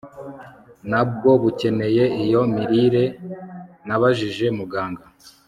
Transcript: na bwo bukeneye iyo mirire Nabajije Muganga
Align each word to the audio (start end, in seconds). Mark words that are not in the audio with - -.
na 0.89 1.01
bwo 1.09 1.31
bukeneye 1.41 2.03
iyo 2.23 2.41
mirire 2.53 3.03
Nabajije 3.87 4.45
Muganga 4.57 5.05